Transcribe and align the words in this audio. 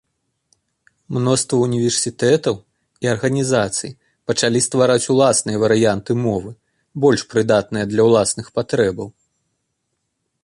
Мноства 1.15 1.57
універсітэтаў 1.67 2.55
і 3.05 3.11
арганізацый 3.13 3.93
пачалі 4.31 4.59
ствараць 4.67 5.03
уласныя 5.15 5.57
варыянты 5.63 6.11
мовы, 6.25 6.51
больш 7.03 7.21
прыдатная 7.35 7.85
для 7.91 8.01
ўласных 8.07 8.45
патрэбаў. 8.57 9.07